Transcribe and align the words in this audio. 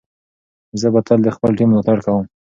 زه 0.79 0.87
به 0.93 1.01
تل 1.07 1.19
د 1.23 1.29
خپل 1.35 1.51
ټیم 1.57 1.67
ملاتړ 1.71 1.97
کوم. 2.05 2.25